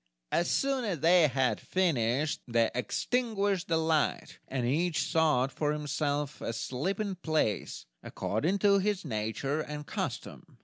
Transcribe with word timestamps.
As 0.31 0.49
soon 0.49 0.83
as 0.83 1.01
they 1.01 1.27
had 1.27 1.59
finished, 1.61 2.41
they 2.47 2.71
extinguished 2.73 3.67
the 3.67 3.77
light, 3.77 4.39
and 4.47 4.65
each 4.65 5.03
sought 5.03 5.51
for 5.51 5.71
himself 5.71 6.41
a 6.41 6.53
sleeping 6.53 7.13
place, 7.17 7.85
according 8.01 8.57
to 8.65 8.79
his 8.79 9.05
nature 9.05 9.61
and 9.61 9.85
custom. 9.85 10.57